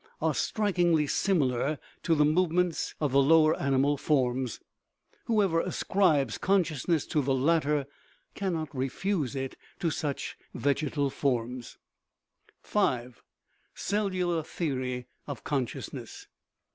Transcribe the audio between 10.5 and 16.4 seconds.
vegetal forms. V. Cellular theory of consciousness.